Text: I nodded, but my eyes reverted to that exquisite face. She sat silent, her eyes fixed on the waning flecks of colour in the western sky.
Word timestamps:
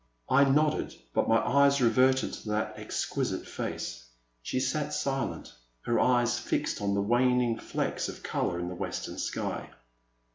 I 0.31 0.45
nodded, 0.45 0.95
but 1.13 1.29
my 1.29 1.37
eyes 1.37 1.79
reverted 1.79 2.33
to 2.33 2.49
that 2.49 2.73
exquisite 2.75 3.47
face. 3.47 4.07
She 4.41 4.59
sat 4.59 4.93
silent, 4.95 5.53
her 5.81 5.99
eyes 5.99 6.39
fixed 6.39 6.81
on 6.81 6.95
the 6.95 7.01
waning 7.03 7.59
flecks 7.59 8.09
of 8.09 8.23
colour 8.23 8.59
in 8.59 8.67
the 8.67 8.73
western 8.73 9.19
sky. 9.19 9.69